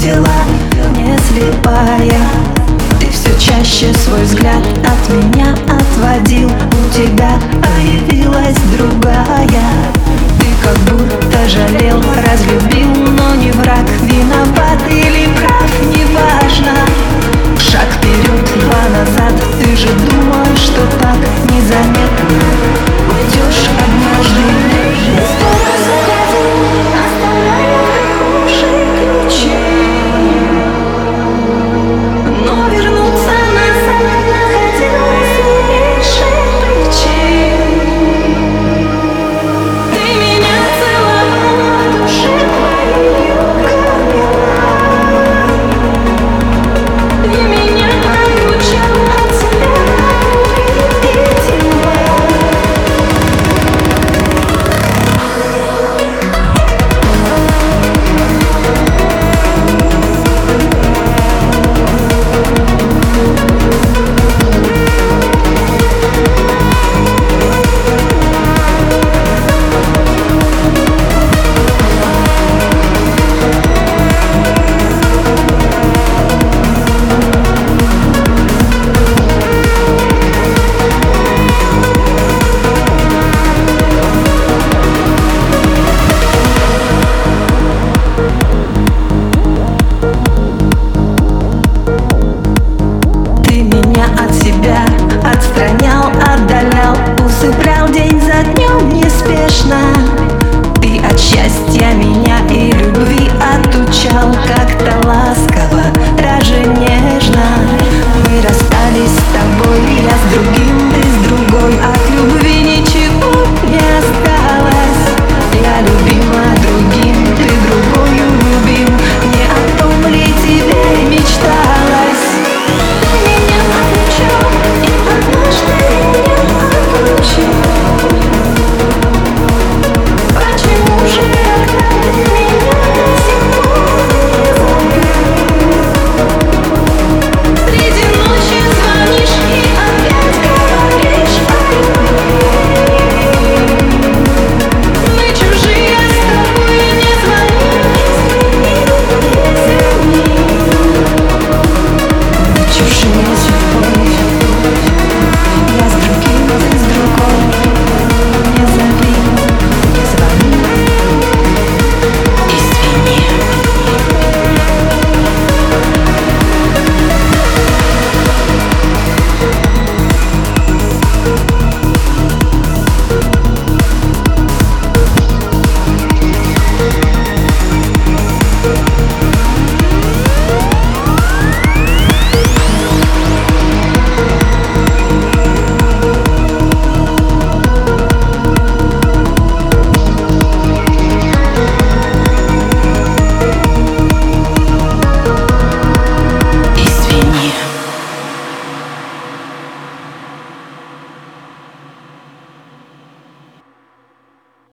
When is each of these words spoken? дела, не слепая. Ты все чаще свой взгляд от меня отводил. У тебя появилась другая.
дела, 0.00 0.44
не 0.96 1.16
слепая. 1.28 2.20
Ты 2.98 3.10
все 3.10 3.30
чаще 3.38 3.92
свой 3.94 4.22
взгляд 4.22 4.62
от 4.84 5.14
меня 5.14 5.54
отводил. 5.68 6.48
У 6.48 6.94
тебя 6.94 7.38
появилась 7.62 8.56
другая. 8.76 9.89